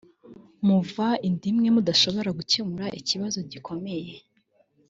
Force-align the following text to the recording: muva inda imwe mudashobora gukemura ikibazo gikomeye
muva 0.67 1.07
inda 1.27 1.45
imwe 1.51 1.67
mudashobora 1.75 2.29
gukemura 2.37 2.85
ikibazo 2.99 3.39
gikomeye 3.51 4.13